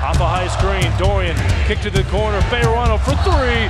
[0.00, 1.36] Off a high screen, Dorian
[1.68, 3.68] kick to the corner, Bayerano for three.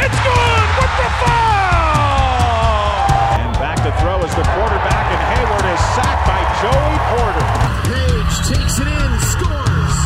[0.00, 3.04] It's good with the foul!
[3.36, 7.44] And back to throw is the quarterback, and Hayward is sacked by Joey Porter.
[7.84, 9.96] Page takes it in, scores.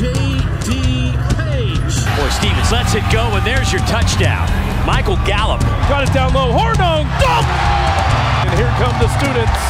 [0.00, 1.12] J.D.
[1.36, 1.92] Page.
[2.16, 4.48] Boy, Stevens lets it go, and there's your touchdown.
[4.88, 5.60] Michael Gallup.
[5.92, 7.89] Got it down low, Hornung, dunk!
[8.50, 9.60] And here come the students.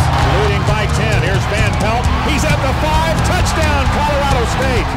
[0.41, 1.23] Leading by 10.
[1.23, 2.05] Here's Van Pelt.
[2.33, 3.15] He's at the five.
[3.29, 4.89] Touchdown, Colorado State.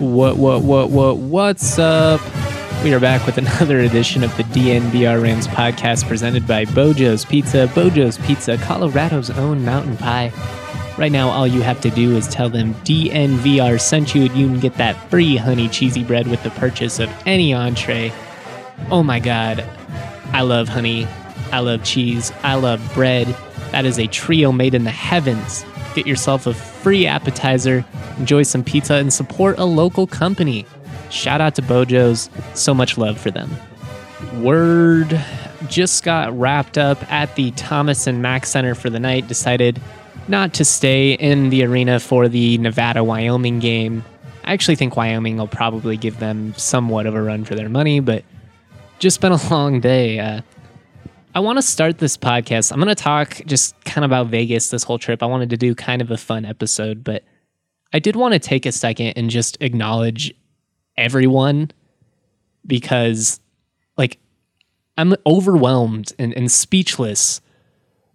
[0.00, 2.20] What, what, what, what, what's up?
[2.82, 7.68] We are back with another edition of the DNVR Rams podcast presented by Bojo's Pizza.
[7.68, 10.32] Bojo's Pizza, Colorado's own mountain pie.
[10.98, 14.48] Right now, all you have to do is tell them DNVR sent you, and you
[14.48, 18.12] can get that free honey cheesy bread with the purchase of any entree.
[18.90, 19.64] Oh my god,
[20.32, 21.06] I love honey.
[21.52, 22.32] I love cheese.
[22.42, 23.28] I love bread.
[23.70, 25.64] That is a trio made in the heavens.
[25.94, 27.84] Get yourself a free appetizer,
[28.18, 30.66] enjoy some pizza, and support a local company.
[31.10, 32.30] Shout out to Bojo's.
[32.54, 33.50] So much love for them.
[34.40, 35.22] Word
[35.68, 39.28] just got wrapped up at the Thomas and Mack Center for the night.
[39.28, 39.80] Decided
[40.28, 44.04] not to stay in the arena for the Nevada Wyoming game.
[44.44, 48.00] I actually think Wyoming will probably give them somewhat of a run for their money,
[48.00, 48.24] but
[48.98, 50.18] just been a long day.
[50.18, 50.40] Uh,
[51.34, 52.72] I want to start this podcast.
[52.72, 55.22] I'm going to talk just kind of about Vegas this whole trip.
[55.22, 57.24] I wanted to do kind of a fun episode, but
[57.92, 60.34] I did want to take a second and just acknowledge
[60.98, 61.70] everyone
[62.66, 63.40] because,
[63.96, 64.18] like,
[64.98, 67.40] I'm overwhelmed and, and speechless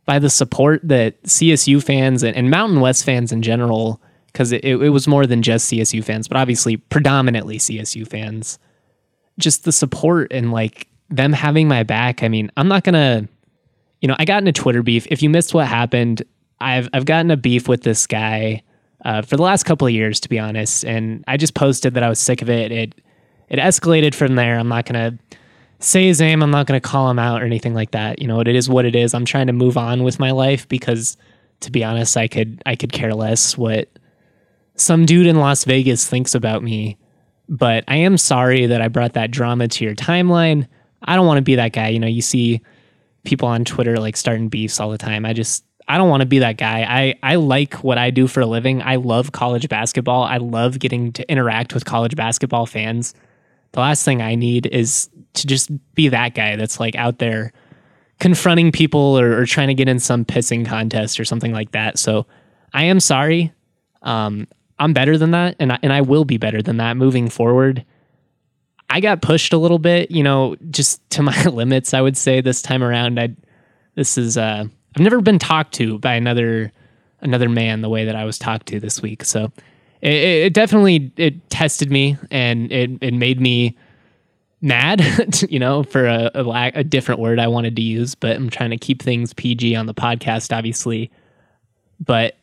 [0.06, 4.64] by the support that CSU fans and, and Mountain West fans in general, because it,
[4.64, 8.60] it was more than just CSU fans, but obviously predominantly CSU fans.
[9.40, 12.24] Just the support and like them having my back.
[12.24, 13.28] I mean, I'm not gonna,
[14.02, 15.08] you know, I got in a Twitter beef.
[15.10, 16.24] If you missed what happened,
[16.60, 18.64] I've I've gotten a beef with this guy
[19.06, 20.84] uh, for the last couple of years, to be honest.
[20.84, 22.72] And I just posted that I was sick of it.
[22.72, 22.96] It
[23.50, 24.58] it escalated from there.
[24.60, 25.18] I'm not gonna
[25.80, 26.44] say his name.
[26.44, 28.22] I'm not gonna call him out or anything like that.
[28.22, 29.14] You know, it is what it is.
[29.14, 31.18] I'm trying to move on with my life because,
[31.62, 33.90] to be honest, I could I could care less what
[34.76, 36.98] some dude in Las Vegas thinks about me.
[37.50, 40.68] But I am sorry that I brought that drama to your timeline.
[41.08, 41.90] I don't want to be that guy.
[41.90, 42.62] You know, you see
[43.24, 45.26] people on Twitter like starting beefs all the time.
[45.26, 46.86] I just I don't want to be that guy.
[46.88, 48.82] I I like what I do for a living.
[48.82, 50.24] I love college basketball.
[50.24, 53.14] I love getting to interact with college basketball fans.
[53.72, 57.54] The last thing I need is to just be that guy that's like out there
[58.20, 62.00] confronting people or, or trying to get in some pissing contest or something like that.
[62.00, 62.26] So
[62.74, 63.54] I am sorry.
[64.02, 64.48] Um,
[64.80, 67.84] I'm better than that, and I, and I will be better than that moving forward.
[68.90, 71.94] I got pushed a little bit, you know, just to my limits.
[71.94, 73.20] I would say this time around.
[73.20, 73.36] I
[73.96, 74.66] this is uh,
[74.96, 76.72] I've never been talked to by another
[77.22, 79.24] another man the way that I was talked to this week.
[79.24, 79.52] So
[80.02, 83.76] it, it definitely it tested me and it it made me
[84.62, 85.04] mad,
[85.50, 88.16] you know, for a, a, a different word I wanted to use.
[88.16, 91.12] But I'm trying to keep things PG on the podcast, obviously.
[92.00, 92.38] But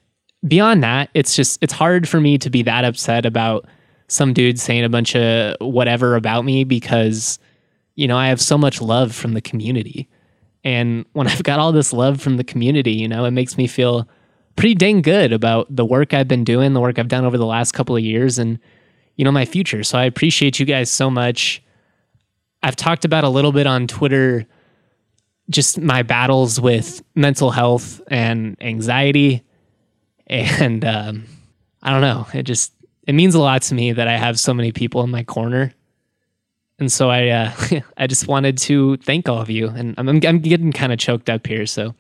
[0.47, 3.67] beyond that, it's just it's hard for me to be that upset about
[4.09, 7.39] some dude saying a bunch of whatever about me because
[7.95, 10.09] you know I have so much love from the community.
[10.63, 13.67] And when I've got all this love from the community, you know, it makes me
[13.67, 14.09] feel
[14.57, 17.47] pretty dang good about the work I've been doing, the work I've done over the
[17.47, 18.59] last couple of years and
[19.17, 19.83] you know my future.
[19.83, 21.63] So I appreciate you guys so much.
[22.63, 24.47] I've talked about a little bit on Twitter
[25.51, 29.43] just my battles with mental health and anxiety
[30.27, 31.27] and um,
[31.83, 32.27] I don't know.
[32.33, 32.73] It just
[33.07, 35.73] it means a lot to me that I have so many people in my corner,
[36.79, 37.53] and so I uh,
[37.97, 39.69] I just wanted to thank all of you.
[39.69, 41.95] And I'm I'm getting kind of choked up here, so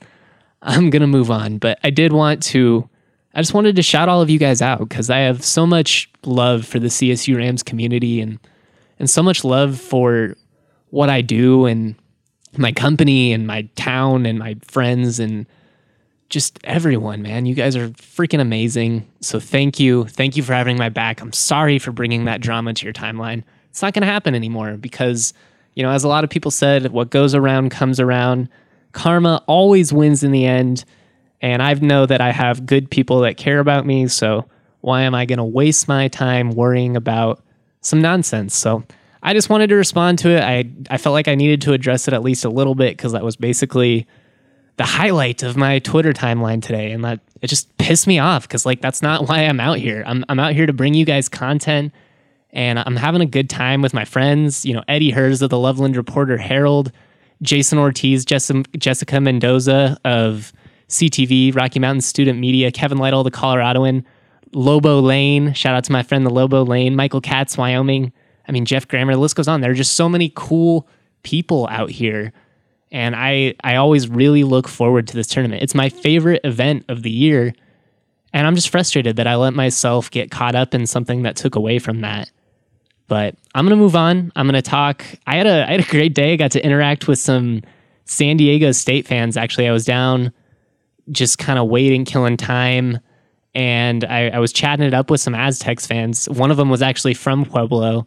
[0.62, 1.58] I'm gonna move on.
[1.58, 2.88] But I did want to.
[3.36, 6.08] I just wanted to shout all of you guys out because I have so much
[6.24, 8.38] love for the CSU Rams community and
[8.98, 10.36] and so much love for
[10.90, 11.96] what I do and
[12.56, 15.46] my company and my town and my friends and
[16.28, 17.46] just everyone, man.
[17.46, 19.06] You guys are freaking amazing.
[19.20, 20.06] So thank you.
[20.06, 21.20] Thank you for having my back.
[21.20, 23.42] I'm sorry for bringing that drama to your timeline.
[23.70, 25.34] It's not going to happen anymore because,
[25.74, 28.48] you know, as a lot of people said, what goes around comes around.
[28.92, 30.84] Karma always wins in the end.
[31.40, 34.08] And I know that I have good people that care about me.
[34.08, 34.48] So
[34.80, 37.42] why am I going to waste my time worrying about
[37.80, 38.56] some nonsense?
[38.56, 38.84] So
[39.22, 40.42] I just wanted to respond to it.
[40.42, 43.12] I, I felt like I needed to address it at least a little bit because
[43.12, 44.06] that was basically
[44.76, 48.66] the highlight of my Twitter timeline today, and that it just pissed me off because
[48.66, 50.02] like that's not why I'm out here.
[50.06, 51.92] I'm I'm out here to bring you guys content,
[52.50, 54.64] and I'm having a good time with my friends.
[54.64, 56.92] You know, Eddie Herz of the Loveland Reporter Herald,
[57.42, 60.52] Jason Ortiz, Jessica, Jessica Mendoza of
[60.88, 64.04] CTV, Rocky Mountain Student Media, Kevin Lytle, the Coloradoan.
[64.54, 65.52] Lobo Lane.
[65.52, 68.12] Shout out to my friend the Lobo Lane, Michael Katz, Wyoming.
[68.48, 69.14] I mean Jeff Grammer.
[69.14, 69.60] The list goes on.
[69.60, 70.88] There are just so many cool
[71.22, 72.32] people out here,
[72.94, 75.62] and I I always really look forward to this tournament.
[75.62, 77.52] It's my favorite event of the year,
[78.32, 81.56] and I'm just frustrated that I let myself get caught up in something that took
[81.56, 82.30] away from that.
[83.08, 84.30] But I'm gonna move on.
[84.36, 85.04] I'm gonna talk.
[85.26, 86.34] I had a I had a great day.
[86.34, 87.62] I got to interact with some
[88.04, 89.36] San Diego State fans.
[89.36, 90.32] Actually, I was down
[91.10, 93.00] just kind of waiting, killing time,
[93.56, 96.28] and I, I was chatting it up with some Aztecs fans.
[96.28, 98.06] One of them was actually from Pueblo,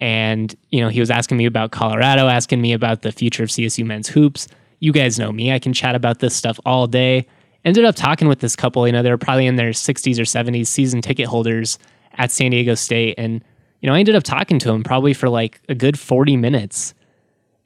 [0.00, 3.48] and you know he was asking me about Colorado, asking me about the future of
[3.48, 4.48] CSU men's hoops.
[4.80, 7.26] You guys know me; I can chat about this stuff all day.
[7.64, 8.86] Ended up talking with this couple.
[8.86, 11.78] You know, they were probably in their 60s or 70s, season ticket holders
[12.12, 13.42] at San Diego State, and
[13.84, 16.94] you know, I ended up talking to him probably for like a good 40 minutes.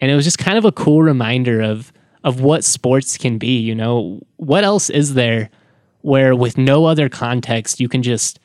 [0.01, 1.93] And it was just kind of a cool reminder of
[2.25, 4.21] of what sports can be, you know.
[4.37, 5.49] What else is there
[6.01, 8.41] where with no other context you can just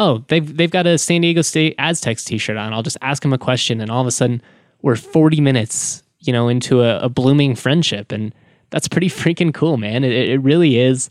[0.00, 2.72] oh, they've they've got a San Diego State Aztecs t-shirt on.
[2.72, 4.42] I'll just ask them a question and all of a sudden
[4.82, 8.34] we're 40 minutes, you know, into a, a blooming friendship and
[8.70, 10.02] that's pretty freaking cool, man.
[10.02, 11.10] It, it really is.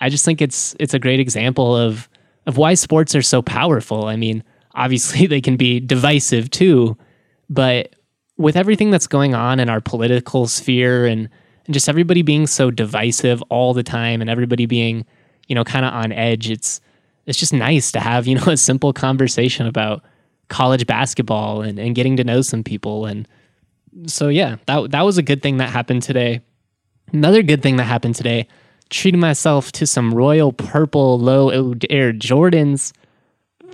[0.00, 2.10] I just think it's it's a great example of
[2.46, 4.06] of why sports are so powerful.
[4.06, 4.44] I mean,
[4.74, 6.98] obviously they can be divisive too,
[7.48, 7.94] but
[8.36, 11.28] with everything that's going on in our political sphere and,
[11.66, 15.06] and just everybody being so divisive all the time and everybody being,
[15.46, 16.80] you know, kind of on edge, it's
[17.26, 20.02] it's just nice to have, you know, a simple conversation about
[20.48, 23.06] college basketball and, and getting to know some people.
[23.06, 23.26] And
[24.06, 26.40] so yeah, that that was a good thing that happened today.
[27.12, 28.48] Another good thing that happened today,
[28.90, 31.50] treating myself to some royal purple low
[31.90, 32.92] air Jordans.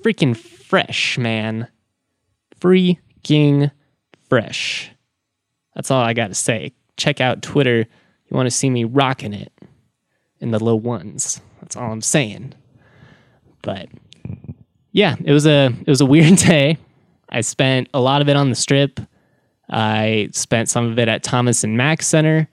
[0.02, 1.68] Freaking fresh, man.
[2.58, 3.70] Freaking
[4.28, 4.90] fresh.
[5.74, 6.72] That's all I got to say.
[6.96, 7.78] Check out Twitter.
[7.78, 9.52] You want to see me rocking it
[10.40, 11.40] in the low ones.
[11.60, 12.54] That's all I'm saying.
[13.62, 13.88] But
[14.92, 16.78] yeah, it was a it was a weird day.
[17.28, 19.00] I spent a lot of it on the strip.
[19.70, 22.48] I spent some of it at Thomas and Mack Center.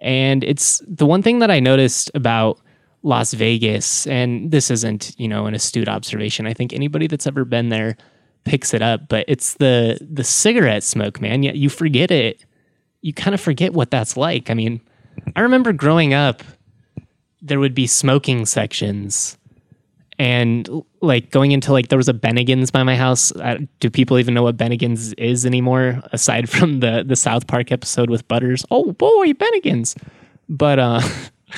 [0.00, 2.58] And it's the one thing that I noticed about
[3.02, 6.46] Las Vegas, and this isn't, you know, an astute observation.
[6.46, 7.96] I think anybody that's ever been there
[8.44, 11.42] picks it up, but it's the the cigarette smoke, man.
[11.42, 12.44] Yet you forget it.
[13.02, 14.50] You kind of forget what that's like.
[14.50, 14.80] I mean,
[15.36, 16.42] I remember growing up,
[17.40, 19.38] there would be smoking sections,
[20.20, 20.68] and
[21.00, 23.34] like going into like there was a Bennigan's by my house.
[23.36, 26.02] I, do people even know what Bennigan's is anymore?
[26.12, 28.66] Aside from the the South Park episode with Butters.
[28.70, 29.96] Oh boy, Bennigan's.
[30.46, 31.00] But uh,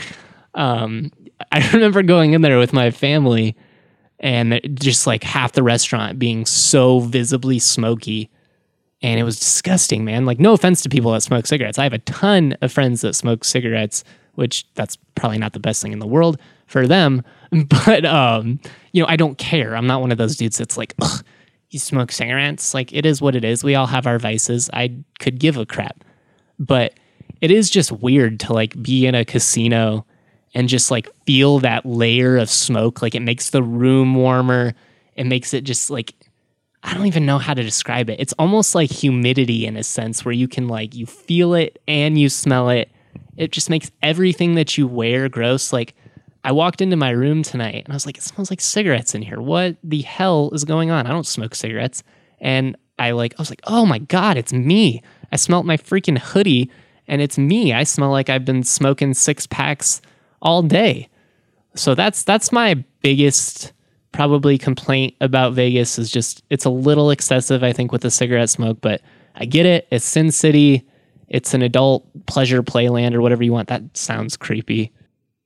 [0.55, 1.11] um,
[1.51, 3.57] I remember going in there with my family
[4.21, 8.31] and just like half the restaurant being so visibly smoky.
[9.05, 10.27] And it was disgusting, man.
[10.27, 11.77] Like, no offense to people that smoke cigarettes.
[11.77, 14.05] I have a ton of friends that smoke cigarettes,
[14.37, 16.39] which that's probably not the best thing in the world
[16.73, 17.23] for them.
[17.85, 18.61] But, um,
[18.93, 19.77] you know, I don't care.
[19.77, 21.23] I'm not one of those dudes that's like, ugh,
[21.69, 22.73] you smoke cigarettes.
[22.73, 23.63] Like, it is what it is.
[23.63, 24.71] We all have our vices.
[24.73, 26.03] I could give a crap.
[26.59, 26.95] But
[27.43, 30.07] it is just weird to like be in a casino
[30.55, 33.03] and just like feel that layer of smoke.
[33.03, 34.75] Like it makes the room warmer.
[35.15, 36.15] It makes it just like
[36.85, 38.19] I don't even know how to describe it.
[38.19, 42.19] It's almost like humidity in a sense where you can like you feel it and
[42.19, 42.91] you smell it.
[43.37, 45.73] It just makes everything that you wear gross.
[45.73, 45.95] Like
[46.45, 49.23] I walked into my room tonight and I was like, it smells like cigarettes in
[49.23, 49.41] here.
[49.41, 51.07] What the hell is going on?
[51.07, 52.03] I don't smoke cigarettes.
[52.41, 55.03] And I like I was like, oh my God, it's me.
[55.31, 56.71] I smelt my freaking hoodie
[57.07, 57.73] and it's me.
[57.73, 60.03] I smell like I've been smoking six packs
[60.41, 61.09] all day.
[61.75, 63.73] So that's that's my biggest
[64.11, 68.51] probably complaint about Vegas is just it's a little excessive I think with the cigarette
[68.51, 69.01] smoke, but
[69.37, 69.87] I get it.
[69.91, 70.87] It's Sin City.
[71.29, 73.69] It's an adult pleasure playland or whatever you want.
[73.69, 74.93] That sounds creepy.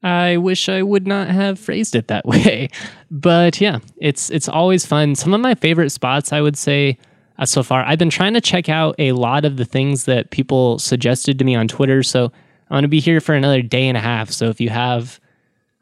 [0.03, 2.69] I wish I would not have phrased it that way.
[3.11, 5.15] But yeah, it's it's always fun.
[5.15, 6.99] Some of my favorite spots I would say
[7.39, 7.85] uh, so far.
[7.85, 11.45] I've been trying to check out a lot of the things that people suggested to
[11.45, 12.27] me on Twitter, so
[12.71, 14.31] I'm going to be here for another day and a half.
[14.31, 15.21] So if you have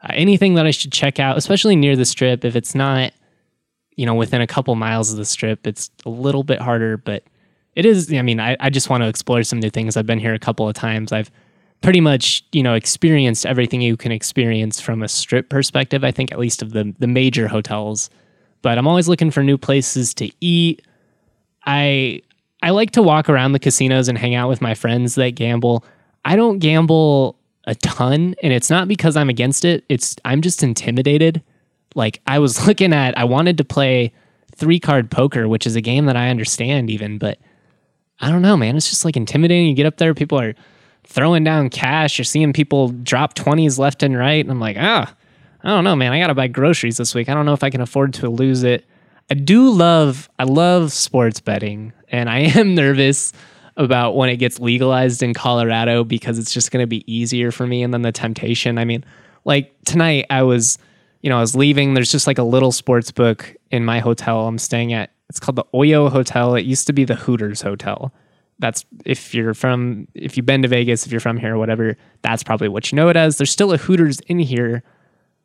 [0.01, 3.13] uh, anything that I should check out, especially near the strip, if it's not,
[3.95, 7.23] you know, within a couple miles of the strip, it's a little bit harder, but
[7.75, 8.11] it is.
[8.13, 9.97] I mean, I, I just want to explore some new things.
[9.97, 11.11] I've been here a couple of times.
[11.11, 11.31] I've
[11.85, 16.03] pretty much, you know, experienced everything you can experience from a strip perspective.
[16.03, 18.09] I think at least of the the major hotels,
[18.63, 20.81] but I'm always looking for new places to eat.
[21.67, 22.23] I
[22.63, 25.85] I like to walk around the casinos and hang out with my friends that gamble.
[26.25, 29.85] I don't gamble a ton, and it's not because I'm against it.
[29.87, 31.43] It's I'm just intimidated.
[31.93, 34.11] Like I was looking at, I wanted to play
[34.55, 37.37] three card poker, which is a game that I understand even, but
[38.21, 38.75] I don't know, man.
[38.75, 39.67] It's just like intimidating.
[39.67, 40.55] You get up there, people are
[41.05, 42.17] throwing down cash.
[42.17, 45.13] You're seeing people drop twenties left and right, and I'm like, ah,
[45.63, 46.13] I don't know, man.
[46.13, 47.27] I got to buy groceries this week.
[47.27, 48.85] I don't know if I can afford to lose it.
[49.31, 53.33] I do love, I love sports betting, and I am nervous
[53.77, 57.65] about when it gets legalized in Colorado because it's just going to be easier for
[57.65, 57.83] me.
[57.83, 58.77] And then the temptation.
[58.77, 59.03] I mean,
[59.43, 60.77] like tonight, I was,
[61.21, 61.93] you know, I was leaving.
[61.93, 65.11] There's just like a little sports book in my hotel I'm staying at.
[65.29, 66.55] It's called the Oyo Hotel.
[66.55, 68.13] It used to be the Hooters Hotel.
[68.59, 71.97] That's if you're from, if you've been to Vegas, if you're from here or whatever,
[72.21, 73.37] that's probably what you know it as.
[73.37, 74.83] There's still a Hooters in here.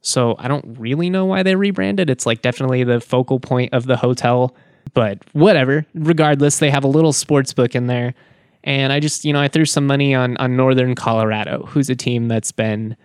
[0.03, 2.09] So I don't really know why they rebranded.
[2.09, 4.55] It's like definitely the focal point of the hotel
[4.95, 5.87] but whatever.
[5.95, 8.15] Regardless, they have a little sports book in there.
[8.63, 11.97] And I just, you know, I threw some money on on Northern Colorado, who's a
[11.97, 12.97] team that's been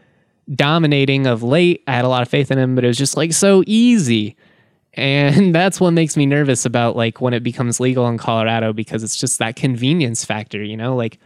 [0.53, 1.83] dominating of late.
[1.87, 4.35] I had a lot of faith in him, but it was just like so easy.
[4.95, 9.03] And that's what makes me nervous about like when it becomes legal in Colorado because
[9.03, 10.95] it's just that convenience factor, you know?
[10.95, 11.19] Like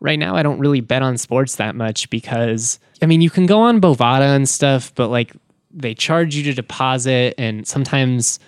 [0.00, 3.46] right now I don't really bet on sports that much because I mean, you can
[3.46, 5.32] go on Bovada and stuff, but like
[5.70, 8.38] they charge you to deposit and sometimes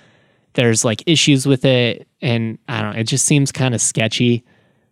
[0.55, 4.45] there's like issues with it and I don't know, it just seems kind of sketchy.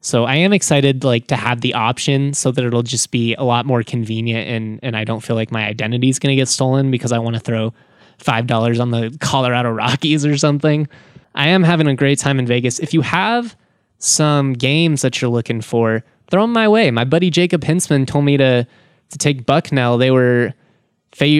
[0.02, 3.42] So I am excited like to have the option so that it'll just be a
[3.42, 6.48] lot more convenient and and I don't feel like my identity is going to get
[6.48, 7.72] stolen because I want to throw
[8.18, 10.88] $5 on the Colorado Rockies or something.
[11.34, 12.78] I am having a great time in Vegas.
[12.78, 13.56] If you have
[13.98, 16.90] some games that you're looking for, throw them my way.
[16.90, 18.66] My buddy Jacob Hinsman told me to
[19.10, 19.98] to take Bucknell.
[19.98, 20.52] They were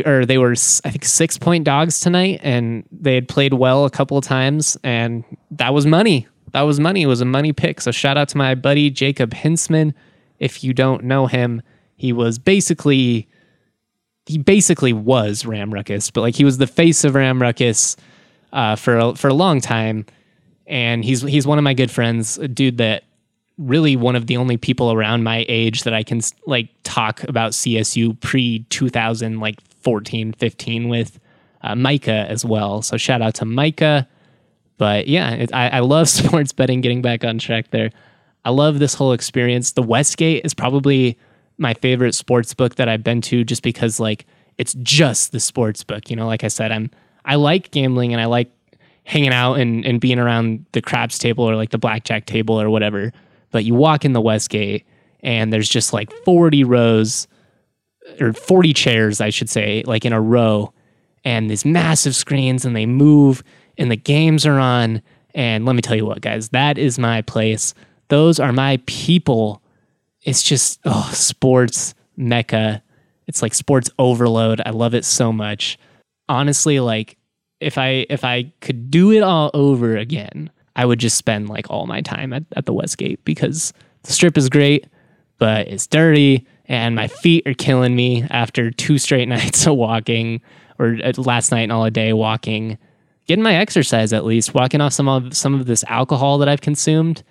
[0.06, 3.90] or they were I think six point dogs tonight, and they had played well a
[3.90, 6.28] couple of times, and that was money.
[6.52, 7.02] That was money.
[7.02, 7.80] It was a money pick.
[7.80, 9.94] So shout out to my buddy Jacob Hinsman.
[10.38, 11.62] If you don't know him,
[11.96, 13.28] he was basically
[14.26, 17.96] he basically was Ram Ruckus, but like he was the face of Ram Ruckus
[18.52, 20.04] uh, for a, for a long time,
[20.66, 23.04] and he's he's one of my good friends, a dude that
[23.58, 27.52] really one of the only people around my age that I can like talk about
[27.52, 31.18] CSU pre 2000 like 14 15 with
[31.62, 32.82] uh, Micah as well.
[32.82, 34.08] So shout out to Micah.
[34.78, 36.80] But yeah, it, I, I love sports betting.
[36.80, 37.90] Getting back on track there,
[38.44, 39.72] I love this whole experience.
[39.72, 41.16] The Westgate is probably
[41.58, 44.26] my favorite sports book that I've been to, just because like
[44.58, 46.10] it's just the sports book.
[46.10, 46.90] You know, like I said, I'm
[47.24, 48.50] I like gambling and I like
[49.04, 52.68] hanging out and, and being around the craps table or like the blackjack table or
[52.68, 53.12] whatever
[53.50, 54.84] but you walk in the Westgate
[55.20, 57.26] and there's just like 40 rows
[58.20, 60.74] or 40 chairs, I should say, like in a row,
[61.24, 63.42] and these massive screens and they move
[63.78, 65.00] and the games are on.
[65.34, 67.74] And let me tell you what, guys, that is my place.
[68.08, 69.62] Those are my people.
[70.26, 72.82] It's just, oh, sports mecca.
[73.26, 74.60] It's like sports overload.
[74.66, 75.78] I love it so much.
[76.28, 77.16] Honestly, like
[77.60, 81.70] if I if I could do it all over again, I would just spend like
[81.70, 84.86] all my time at, at the Westgate because the strip is great,
[85.38, 90.40] but it's dirty and my feet are killing me after two straight nights of walking
[90.78, 92.76] or uh, last night and all a day walking,
[93.26, 96.60] getting my exercise at least, walking off some of some of this alcohol that I've
[96.60, 97.22] consumed.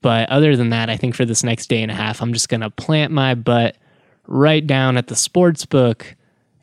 [0.00, 2.48] But other than that, I think for this next day and a half, I'm just
[2.48, 3.76] gonna plant my butt
[4.26, 6.14] right down at the sports book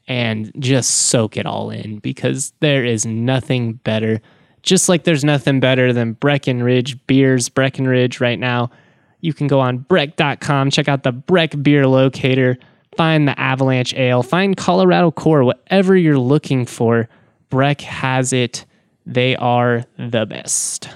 [0.07, 4.21] and just soak it all in because there is nothing better
[4.65, 8.71] just like there's nothing better than Breckenridge beers, Breckenridge right now.
[9.21, 12.57] You can go on breck.com, check out the Breck beer locator,
[12.97, 17.07] find the Avalanche Ale, find Colorado Core, whatever you're looking for.
[17.49, 18.65] Breck has it.
[19.05, 20.89] They are the best.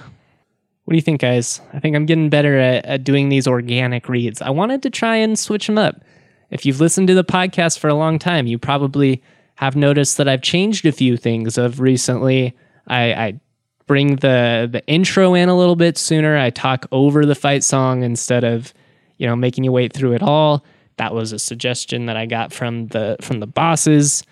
[0.90, 1.60] What do you think, guys?
[1.72, 4.42] I think I'm getting better at, at doing these organic reads.
[4.42, 6.02] I wanted to try and switch them up.
[6.50, 9.22] If you've listened to the podcast for a long time, you probably
[9.54, 12.56] have noticed that I've changed a few things of recently.
[12.88, 13.40] I, I
[13.86, 16.36] bring the the intro in a little bit sooner.
[16.36, 18.74] I talk over the fight song instead of,
[19.16, 20.64] you know, making you wait through it all.
[20.96, 24.24] That was a suggestion that I got from the from the bosses.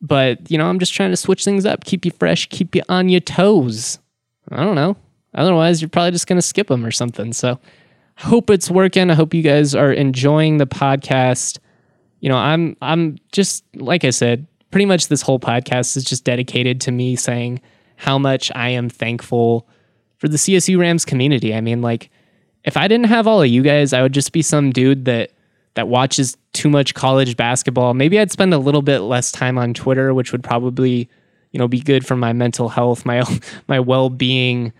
[0.00, 2.82] But, you know, I'm just trying to switch things up, keep you fresh, keep you
[2.88, 4.00] on your toes.
[4.50, 4.96] I don't know.
[5.34, 7.32] Otherwise, you're probably just going to skip them or something.
[7.32, 7.58] So,
[8.16, 9.10] hope it's working.
[9.10, 11.58] I hope you guys are enjoying the podcast.
[12.20, 16.24] You know, I'm I'm just like I said, pretty much this whole podcast is just
[16.24, 17.60] dedicated to me saying
[17.96, 19.68] how much I am thankful
[20.18, 21.54] for the CSU Rams community.
[21.54, 22.10] I mean, like,
[22.64, 25.30] if I didn't have all of you guys, I would just be some dude that
[25.74, 27.94] that watches too much college basketball.
[27.94, 31.08] Maybe I'd spend a little bit less time on Twitter, which would probably,
[31.50, 33.22] you know, be good for my mental health, my
[33.68, 34.72] my well-being,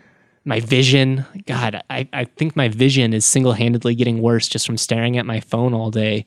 [0.44, 1.24] my vision.
[1.46, 5.40] God, I, I think my vision is single-handedly getting worse just from staring at my
[5.40, 6.26] phone all day.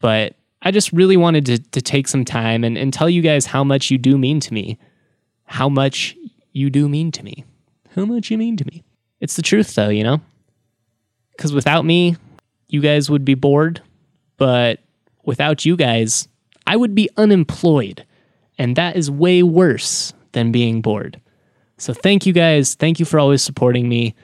[0.00, 3.46] But I just really wanted to, to take some time and, and tell you guys
[3.46, 4.78] how much you do mean to me
[5.46, 6.16] how much
[6.52, 7.44] you do mean to me.
[7.94, 8.84] How much you mean to me.
[9.20, 10.20] It's the truth, though, you know?
[11.32, 12.16] Because without me,
[12.68, 13.80] you guys would be bored.
[14.36, 14.80] But
[15.24, 16.28] without you guys,
[16.66, 18.04] I would be unemployed.
[18.58, 21.20] And that is way worse than being bored.
[21.78, 22.74] So thank you guys.
[22.74, 24.14] Thank you for always supporting me.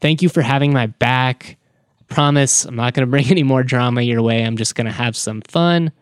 [0.00, 1.56] Thank you for having my back.
[2.08, 4.44] Promise I'm not going to bring any more drama your way.
[4.44, 5.92] I'm just going to have some fun.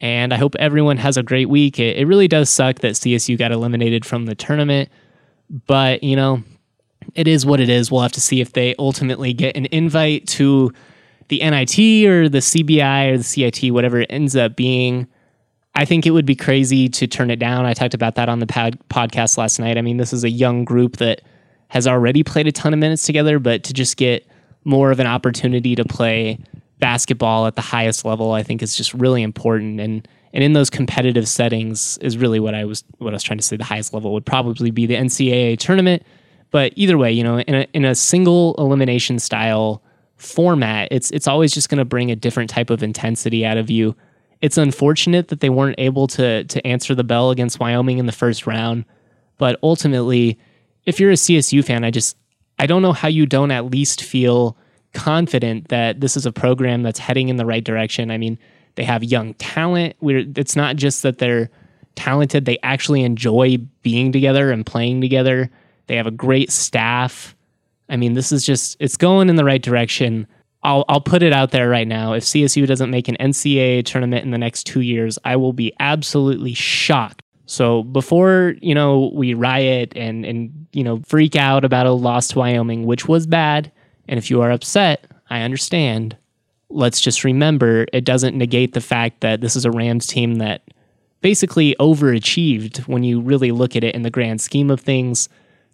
[0.00, 1.78] And I hope everyone has a great week.
[1.78, 4.88] It, it really does suck that CSU got eliminated from the tournament.
[5.66, 6.42] But, you know,
[7.14, 7.90] it is what it is.
[7.90, 10.72] We'll have to see if they ultimately get an invite to
[11.28, 15.06] the NIT or the CBI or the CIT, whatever it ends up being.
[15.80, 17.64] I think it would be crazy to turn it down.
[17.64, 19.78] I talked about that on the pod- podcast last night.
[19.78, 21.22] I mean, this is a young group that
[21.68, 24.28] has already played a ton of minutes together, but to just get
[24.64, 26.38] more of an opportunity to play
[26.80, 29.80] basketball at the highest level, I think is just really important.
[29.80, 33.38] And and in those competitive settings is really what I was what I was trying
[33.38, 33.56] to say.
[33.56, 36.02] The highest level would probably be the NCAA tournament.
[36.50, 39.82] But either way, you know, in a in a single elimination style
[40.18, 43.70] format, it's it's always just going to bring a different type of intensity out of
[43.70, 43.96] you.
[44.40, 48.12] It's unfortunate that they weren't able to to answer the bell against Wyoming in the
[48.12, 48.84] first round,
[49.38, 50.38] but ultimately,
[50.86, 52.16] if you're a CSU fan, I just
[52.58, 54.56] I don't know how you don't at least feel
[54.92, 58.10] confident that this is a program that's heading in the right direction.
[58.10, 58.38] I mean,
[58.74, 59.96] they have young talent.
[60.00, 61.50] We're, it's not just that they're
[61.94, 65.50] talented, they actually enjoy being together and playing together.
[65.86, 67.36] They have a great staff.
[67.88, 70.26] I mean, this is just it's going in the right direction.
[70.62, 72.12] I'll I'll put it out there right now.
[72.12, 75.72] If CSU doesn't make an NCAA tournament in the next 2 years, I will be
[75.80, 77.22] absolutely shocked.
[77.46, 82.28] So before, you know, we riot and and you know, freak out about a loss
[82.28, 83.72] to Wyoming, which was bad,
[84.08, 86.16] and if you are upset, I understand.
[86.72, 90.62] Let's just remember it doesn't negate the fact that this is a Rams team that
[91.20, 95.28] basically overachieved when you really look at it in the grand scheme of things.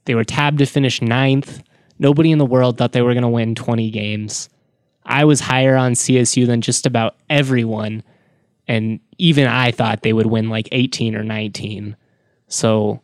[0.07, 1.63] They were tabbed to finish ninth.
[1.99, 4.49] Nobody in the world thought they were going to win 20 games.
[5.07, 8.03] I was higher on CSU than just about everyone.
[8.69, 11.97] And even I thought they would win like 18 or 19.
[12.49, 13.01] So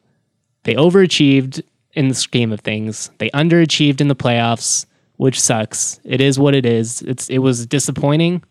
[0.64, 1.62] they overachieved
[1.94, 3.10] in the scheme of things.
[3.19, 4.86] They underachieved in the playoffs,
[5.17, 6.00] which sucks.
[6.04, 7.02] It is what it is.
[7.02, 8.43] It's it was disappointing,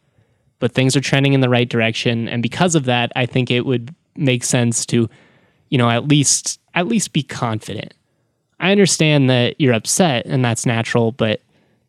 [0.59, 2.29] but things are trending in the right direction.
[2.29, 5.09] And because of that, I think it would make sense to,
[5.69, 7.93] you know, at least at least be confident
[8.61, 11.41] I understand that you're upset and that's natural, but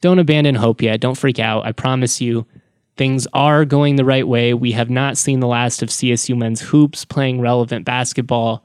[0.03, 1.01] don't abandon hope yet.
[1.01, 1.65] Don't freak out.
[1.65, 2.45] I promise you,
[2.97, 4.53] things are going the right way.
[4.53, 8.65] We have not seen the last of CSU men's hoops playing relevant basketball.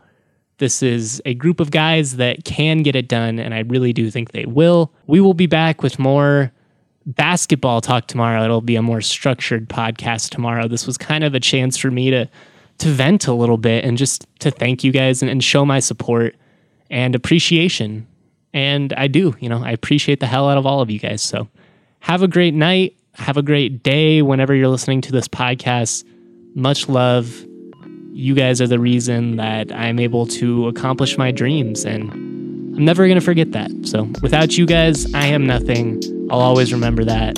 [0.58, 4.10] This is a group of guys that can get it done, and I really do
[4.10, 4.92] think they will.
[5.06, 6.52] We will be back with more
[7.06, 8.44] basketball talk tomorrow.
[8.44, 10.68] It'll be a more structured podcast tomorrow.
[10.68, 12.28] This was kind of a chance for me to
[12.80, 15.80] to vent a little bit and just to thank you guys and, and show my
[15.80, 16.36] support
[16.92, 18.06] and appreciation.
[18.58, 21.22] And I do, you know, I appreciate the hell out of all of you guys.
[21.22, 21.48] So
[22.00, 22.98] have a great night.
[23.14, 26.04] Have a great day whenever you're listening to this podcast.
[26.56, 27.46] Much love.
[28.14, 31.86] You guys are the reason that I'm able to accomplish my dreams.
[31.86, 33.70] And I'm never going to forget that.
[33.84, 36.02] So without you guys, I am nothing.
[36.32, 37.38] I'll always remember that.